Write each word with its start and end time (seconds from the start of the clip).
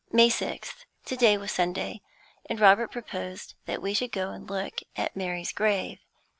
May 0.11 0.29
6th. 0.29 0.85
To 1.05 1.15
day 1.15 1.37
was 1.37 1.51
Sunday, 1.51 2.01
and 2.47 2.59
Robert 2.59 2.91
proposed 2.91 3.53
that 3.67 3.83
we 3.83 3.93
should 3.93 4.11
go 4.11 4.31
and 4.31 4.49
look 4.49 4.79
at 4.95 5.15
Mary's 5.15 5.51
grave. 5.51 5.99